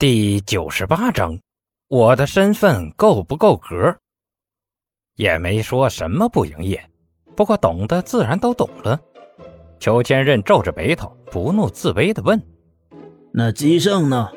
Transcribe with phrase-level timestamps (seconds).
[0.00, 1.36] 第九十八章，
[1.88, 3.96] 我的身份够不够格？
[5.16, 6.80] 也没说什么不营业，
[7.34, 9.00] 不过懂的自然都懂了。
[9.80, 12.40] 裘千仞皱着眉头，不怒自威地问
[13.34, 14.30] ：“那姬胜呢？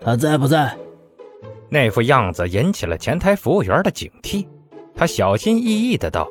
[0.00, 0.74] 他在不在？”
[1.68, 4.48] 那副样子引起了前台服务员的警惕，
[4.94, 6.26] 他小心翼翼的道：“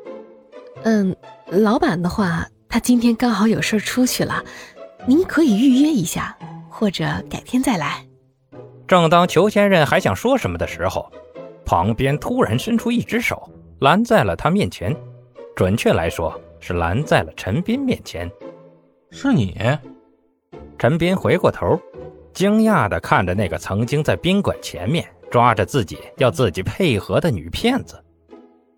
[0.82, 1.16] 嗯，
[1.52, 4.43] 老板的话，他今天刚好有事出去了，
[5.05, 6.36] 您可以预约一下，
[6.68, 8.04] 或者改天再来。”
[8.88, 11.12] 正当裘千仞还想说什么的时候，
[11.66, 13.50] 旁边突然伸出一只手
[13.80, 14.96] 拦在了他面前，
[15.56, 18.29] 准确来说是拦在了陈斌面前。
[19.10, 19.57] 是你？
[20.78, 21.79] 陈斌回过头，
[22.34, 28.00] 惊讶地看着那个曾经在宾馆前面抓着自己要自己配合的女骗子。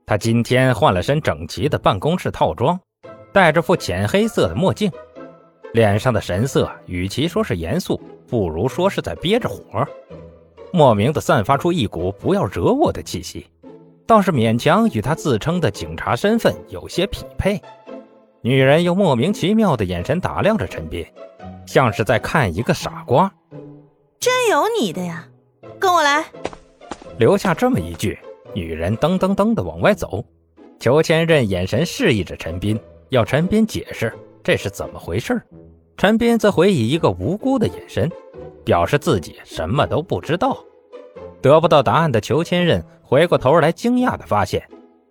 [0.05, 2.79] 他今天换了身整齐的办公室套装，
[3.33, 4.89] 戴着副浅黑色的墨镜，
[5.73, 7.99] 脸上的神色与其说是严肃。
[8.27, 9.87] 不如说是在憋着火，
[10.73, 13.47] 莫名的散发出一股不要惹我的气息，
[14.05, 17.61] 倒是勉强与他自称的警察身份有些匹配。
[18.41, 21.05] 女人用莫名其妙的眼神打量着陈斌，
[21.65, 23.31] 像是在看一个傻瓜。
[24.19, 25.27] 真有你的呀，
[25.79, 26.25] 跟我来。
[27.17, 28.17] 留下这么一句，
[28.53, 30.23] 女人噔噔噔的往外走。
[30.79, 35.41] 裘千仞眼神示意着陈斌，要陈斌解释这是怎么回事。
[35.97, 38.07] 陈斌则回以一个无辜的眼神，
[38.63, 40.63] 表示自己什么都不知道。
[41.41, 44.63] 得不到答案的裘千仞回过头来，惊讶地发现，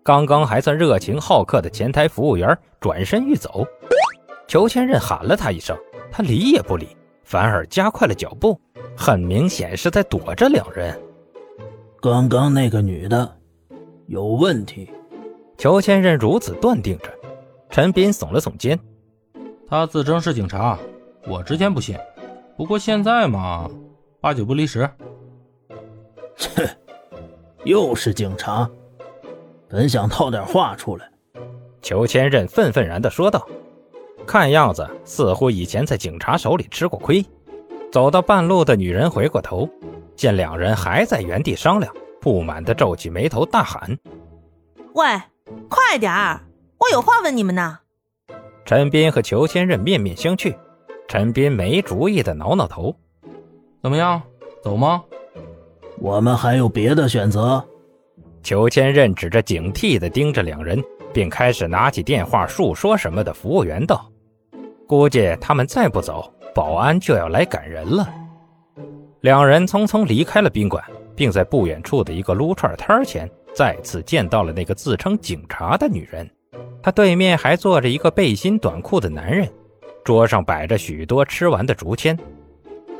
[0.05, 3.67] 刚刚还算热情好客的前台服务员转身欲走。
[4.47, 5.77] 裘千仞喊了他一声，
[6.13, 8.57] 他理也不理，反而加快了脚步，
[8.97, 10.97] 很明显是在躲着两人。
[12.01, 13.29] 刚刚那个女的
[14.07, 14.89] 有问题，
[15.59, 17.13] 裘千仞如此断定着。
[17.71, 18.79] 陈斌耸了耸肩。
[19.69, 20.79] 他自称是警察，
[21.27, 21.99] 我之前不信，
[22.57, 23.69] 不过现在嘛，
[24.21, 24.89] 八九不离十。
[26.37, 26.69] 切，
[27.65, 28.71] 又是警察，
[29.69, 31.11] 本想套点话出来。
[31.83, 33.47] 裘千仞愤愤然地说道，
[34.27, 37.25] 看样子似乎以前在警察手里吃过亏。
[37.91, 39.69] 走到半路的女人回过头，
[40.15, 43.99] 见两人还在原地商量，不满地皱起眉头，大喊
[44.95, 45.05] ：“喂，
[45.69, 46.41] 快点儿，
[46.79, 47.79] 我有话问你们呢！”
[48.67, 50.53] 陈斌和裘千仞面面相觑，
[51.07, 52.93] 陈斌没主意的挠挠头
[53.81, 54.21] ：“怎么样，
[54.61, 55.05] 走吗？
[56.01, 57.65] 我们还有别的选择。”
[58.43, 60.83] 裘千仞指着警惕的盯着两人，
[61.15, 64.05] 并开始拿起电话述说什么的服务员道
[64.89, 68.13] ：“估计他们再不走，保安就要来赶人了。”
[69.23, 70.83] 两人匆匆离开了宾馆，
[71.15, 76.29] 并在不远处的一个撸串摊前再次见到了那个自称警察的女人。
[76.87, 79.53] 他对面还坐着一个背心短裤的男人，
[80.05, 82.17] 桌上摆着许多吃完的竹签，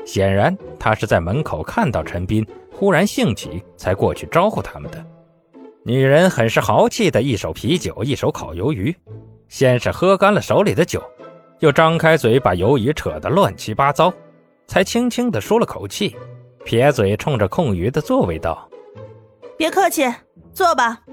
[0.05, 5.01] 显然他是在门口看到陈斌，忽然兴起才过去招呼他们的。
[5.85, 8.93] 女人很是豪气的一手啤酒，一手烤鱿鱼，
[9.47, 11.01] 先是喝干了手里的酒，
[11.59, 14.13] 又张开嘴把鱿鱼扯得乱七八糟，
[14.67, 16.13] 才轻轻的舒了口气，
[16.65, 18.69] 撇嘴冲着空余的座位道
[19.55, 20.03] ：“别客气，
[20.51, 21.03] 坐吧，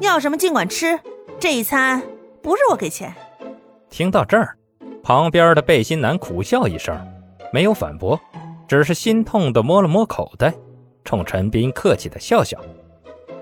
[0.00, 1.00] 要什么尽管吃。”
[1.38, 2.02] 这一餐
[2.42, 3.14] 不是我给钱。
[3.90, 4.56] 听到这儿，
[5.02, 6.96] 旁边的背心男苦笑一声，
[7.52, 8.18] 没有反驳，
[8.66, 10.52] 只是心痛的摸了摸口袋，
[11.04, 12.58] 冲陈斌客气的笑笑。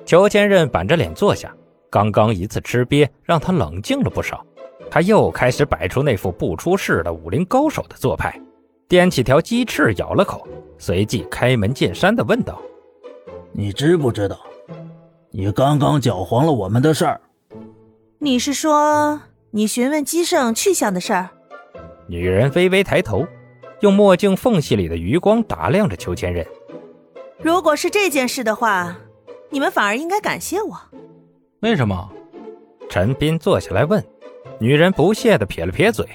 [0.04, 1.54] 裘千仞板着脸坐下，
[1.88, 4.44] 刚刚一次吃瘪让他冷静了不少，
[4.90, 8.38] 他又开始摆出那副不出事的武林高手的做派，
[8.88, 10.46] 掂起条鸡翅咬了口，
[10.78, 12.60] 随即开门见山的问道
[13.52, 14.36] ：“你知不知道，
[15.30, 17.20] 你刚刚搅黄了我们的事儿？”
[18.24, 19.20] 你是说
[19.50, 21.28] 你询问姬胜去向的事儿？
[22.06, 23.26] 女人微微抬头，
[23.80, 26.42] 用墨镜缝隙里的余光打量着裘千仞。
[27.38, 28.96] 如果是这件事的话，
[29.50, 30.80] 你们反而应该感谢我。
[31.60, 32.10] 为什么？
[32.88, 34.02] 陈斌坐下来问。
[34.58, 36.08] 女人不屑的撇了撇嘴。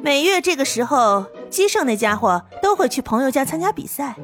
[0.00, 4.16] 每月这个时候，姬胜那家伙都会去朋友家参加比赛。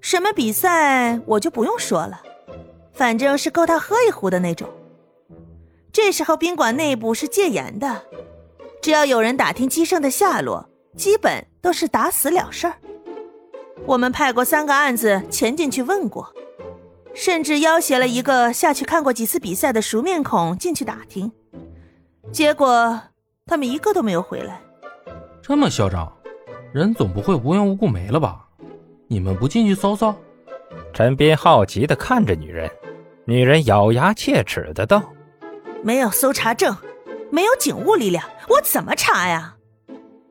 [0.00, 2.22] 什么比赛我就不用说了，
[2.92, 4.68] 反正是够他喝一壶的那种。
[6.00, 8.04] 这时候宾馆内部是戒严的，
[8.80, 12.74] 只要有人打听姬胜的下落，基本都是打死了事儿。
[13.84, 16.32] 我们派过三个案子前进去问过，
[17.14, 21.32] 甚至要挟了一个下去看过几次比赛的熟面孔进去打听，
[22.30, 23.00] 结果
[23.44, 24.60] 他们一个都没有回来。
[25.42, 26.16] 这么嚣张，
[26.72, 28.46] 人总不会无缘无故没了吧？
[29.08, 30.14] 你们不进去搜搜？
[30.94, 32.70] 陈斌好奇地看着女人，
[33.24, 35.02] 女人咬牙切齿的道。
[35.82, 36.76] 没有搜查证，
[37.30, 39.56] 没有警务力量，我怎么查呀？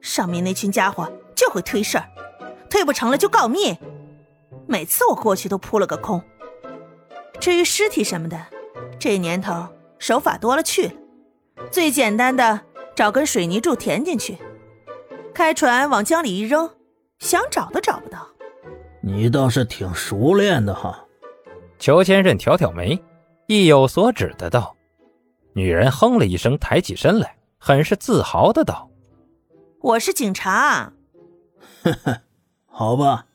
[0.01, 2.05] 上面那群家伙就会推事儿，
[2.69, 3.77] 推不成了就告密，
[4.67, 6.21] 每次我过去都扑了个空。
[7.39, 8.39] 至于尸体什么的，
[8.99, 9.67] 这年头
[9.99, 10.93] 手法多了去了。
[11.71, 12.61] 最简单的，
[12.95, 14.37] 找根水泥柱填进去，
[15.33, 16.69] 开船往江里一扔，
[17.19, 18.27] 想找都找不到。
[19.01, 21.03] 你倒是挺熟练的哈。
[21.79, 22.99] 裘千仞挑挑眉，
[23.47, 24.76] 意有所指的道。
[25.57, 28.91] 女人哼了一声，抬起身来，很是自豪的道
[29.81, 30.93] ：“我是警察。”
[31.81, 32.21] 呵呵，
[32.67, 33.25] 好吧。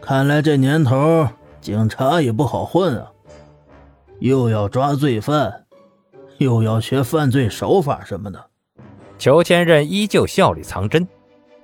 [0.00, 1.26] 看来这年头，
[1.60, 3.10] 警察也不好混啊，
[4.20, 5.66] 又要抓罪犯，
[6.38, 8.46] 又要学犯罪手法什么的。
[9.18, 11.04] 裘千仞依旧笑里藏针，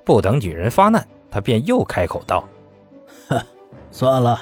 [0.04, 2.42] 不等女人发难，他便又开口道
[3.30, 3.40] ：“哼，
[3.92, 4.40] 算了，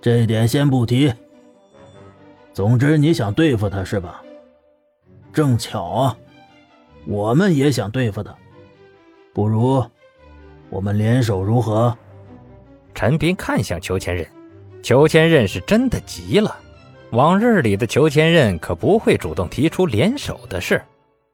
[0.00, 1.14] 这点先不提。
[2.58, 4.20] 总之你想对付他是吧？
[5.32, 6.18] 正巧啊，
[7.06, 8.36] 我们也想对付他，
[9.32, 9.80] 不如
[10.68, 11.96] 我们联手如何？”
[12.96, 14.26] 陈斌看向裘千仞，
[14.82, 16.58] 裘千仞是真的急了。
[17.12, 20.82] 往日里的裘千仞可不会主动提出联手的事，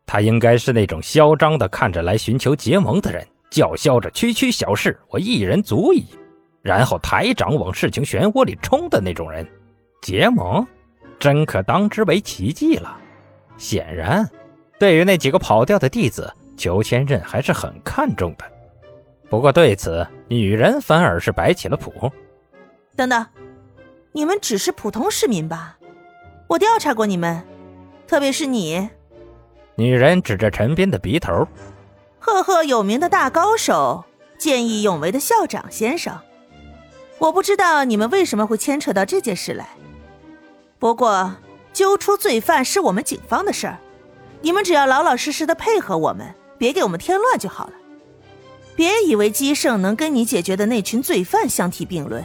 [0.05, 6.05] 他应该是那种嚣张的看着来寻求结盟的人，叫嚣着“区区小事，我一人足矣”，
[6.61, 9.49] 然后抬掌往事情漩涡里冲的那种人。
[10.03, 10.63] 结盟，
[11.19, 12.97] 真可当之为奇迹了。
[13.57, 14.29] 显然，
[14.79, 18.45] 对于那几个跑掉的弟子，裘千仞还是很看重的。
[19.31, 22.11] 不过对此，女人反而是摆起了谱。
[22.97, 23.27] 等等，
[24.13, 25.79] 你们只是普通市民吧？
[26.47, 27.43] 我调查过你们，
[28.07, 28.89] 特别是你。
[29.77, 31.49] 女人指着陈斌的鼻头，
[32.19, 34.05] 赫赫有名的大高手，
[34.39, 36.17] 见义勇为的校长先生。
[37.19, 39.69] 我不知道你们为什么会牵扯到这件事来。
[40.85, 41.37] 不过，
[41.73, 43.79] 揪出罪犯是我们警方的事儿，
[44.43, 47.73] 你们只要老老实实的配合我们，别给我们添乱就好了。
[48.77, 52.23] 别以为基圣能跟你解决的那群罪犯相提并论，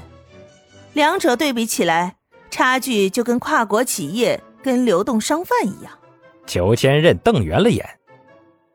[0.91, 2.17] 两者对比起来，
[2.51, 5.93] 差距就跟跨国企业跟流动商贩一样。
[6.45, 7.89] 裘千仞瞪圆了眼，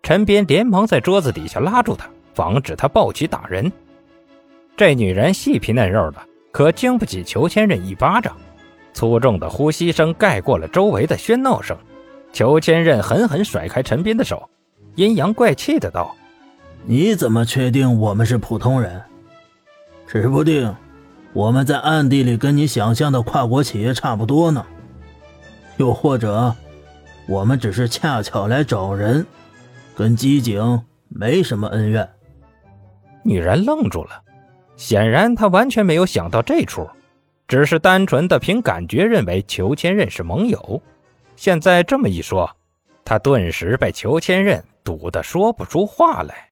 [0.02, 3.70] 陈斌连忙在桌子底下拉住他，防止他暴起打人。
[4.78, 6.16] 这女人细皮嫩肉的，
[6.52, 8.34] 可经不起裘千仞一巴掌。
[8.94, 11.76] 粗重的呼吸声盖过了周围的喧闹声。
[12.32, 14.48] 裘千仞狠狠甩开陈斌的手，
[14.94, 16.14] 阴阳怪气的道。
[16.86, 19.02] 你怎么确定我们是普通人？
[20.06, 20.74] 指不定
[21.32, 24.64] 我们在暗地里跟你想象的跨国企业差不多呢。
[25.76, 26.54] 又或者，
[27.26, 29.26] 我们只是恰巧来找人，
[29.96, 32.08] 跟机警没什么恩怨。
[33.24, 34.22] 女人愣住了，
[34.76, 36.86] 显然她完全没有想到这出，
[37.46, 40.80] 只是单纯的凭感觉认为裘千仞是盟友。
[41.36, 42.50] 现在这么一说，
[43.04, 46.50] 他顿时被裘千仞堵得说不出话来。